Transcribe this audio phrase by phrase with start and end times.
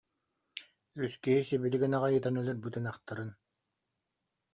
[1.03, 3.29] Үс киһи сибилигин аҕай ытан өлөрбүт ынахтарын